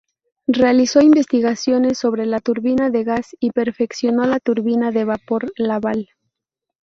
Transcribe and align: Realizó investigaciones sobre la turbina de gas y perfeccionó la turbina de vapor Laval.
Realizó 0.47 0.99
investigaciones 1.01 1.99
sobre 1.99 2.25
la 2.25 2.39
turbina 2.39 2.89
de 2.89 3.03
gas 3.03 3.35
y 3.39 3.51
perfeccionó 3.51 4.23
la 4.25 4.39
turbina 4.39 4.89
de 4.91 5.05
vapor 5.05 5.53
Laval. 5.57 6.09